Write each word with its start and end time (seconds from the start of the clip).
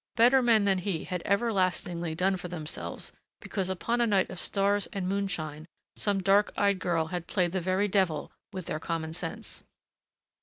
Better 0.15 0.41
men 0.41 0.65
than 0.65 0.79
he 0.79 1.03
had 1.03 1.21
everlastingly 1.25 2.15
done 2.15 2.35
for 2.35 2.47
themselves 2.47 3.11
because 3.39 3.69
upon 3.69 4.01
a 4.01 4.07
night 4.07 4.31
of 4.31 4.39
stars 4.39 4.87
and 4.91 5.07
moonshine 5.07 5.67
some 5.95 6.23
dark 6.23 6.51
eyed 6.57 6.79
girl 6.79 7.05
had 7.13 7.27
played 7.27 7.51
the 7.51 7.61
very 7.61 7.87
devil 7.87 8.31
with 8.51 8.65
their 8.65 8.79
common 8.79 9.13
sense. 9.13 9.63